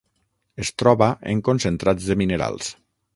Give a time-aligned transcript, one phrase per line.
[0.63, 2.73] Es troba en concentrats de minerals.